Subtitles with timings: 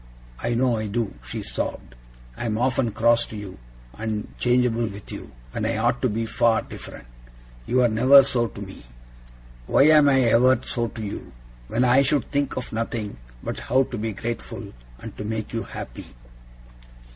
[0.41, 1.93] I know I do!' she sobbed.
[2.35, 3.59] 'I'm often cross to you,
[3.93, 7.05] and changeable with you, when I ought to be far different.
[7.67, 8.83] You are never so to me.
[9.67, 11.33] Why am I ever so to you,
[11.67, 15.61] when I should think of nothing but how to be grateful, and to make you
[15.61, 16.07] happy!